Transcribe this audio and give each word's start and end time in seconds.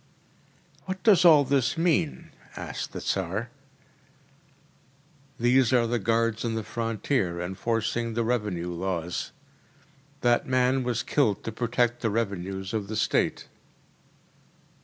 “What 0.85 1.03
does 1.03 1.23
all 1.25 1.43
this 1.43 1.77
mean?‚ÄĚ 1.77 2.57
asked 2.57 2.91
the 2.91 3.01
Tsar. 3.01 3.51
“These 5.39 5.71
are 5.71 5.85
the 5.85 5.99
guards 5.99 6.43
on 6.43 6.55
the 6.55 6.63
frontier, 6.63 7.39
enforcing 7.39 8.15
the 8.15 8.23
revenue 8.23 8.71
laws. 8.73 9.31
That 10.21 10.47
man 10.47 10.81
was 10.81 11.03
killed 11.03 11.43
to 11.43 11.51
protect 11.51 12.01
the 12.01 12.09
revenues 12.09 12.73
of 12.73 12.87
the 12.87 12.95
State. 12.95 13.45